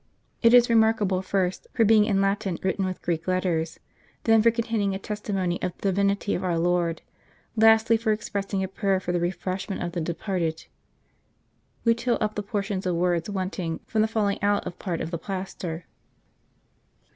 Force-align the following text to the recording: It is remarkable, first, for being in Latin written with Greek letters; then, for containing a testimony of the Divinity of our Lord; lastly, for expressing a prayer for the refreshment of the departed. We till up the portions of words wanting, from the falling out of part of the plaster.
It 0.41 0.55
is 0.55 0.67
remarkable, 0.67 1.21
first, 1.21 1.67
for 1.75 1.85
being 1.85 2.05
in 2.05 2.21
Latin 2.21 2.57
written 2.63 2.85
with 2.87 3.03
Greek 3.03 3.27
letters; 3.27 3.79
then, 4.23 4.41
for 4.41 4.49
containing 4.49 4.95
a 4.95 4.97
testimony 4.97 5.61
of 5.61 5.77
the 5.77 5.89
Divinity 5.91 6.33
of 6.33 6.43
our 6.43 6.57
Lord; 6.57 7.03
lastly, 7.55 7.97
for 7.97 8.11
expressing 8.11 8.63
a 8.63 8.67
prayer 8.67 8.99
for 8.99 9.11
the 9.11 9.19
refreshment 9.19 9.83
of 9.83 9.91
the 9.91 10.01
departed. 10.01 10.65
We 11.83 11.93
till 11.93 12.17
up 12.19 12.33
the 12.33 12.41
portions 12.41 12.87
of 12.87 12.95
words 12.95 13.29
wanting, 13.29 13.79
from 13.85 14.01
the 14.01 14.07
falling 14.07 14.41
out 14.41 14.65
of 14.65 14.79
part 14.79 15.01
of 15.01 15.11
the 15.11 15.19
plaster. 15.19 15.85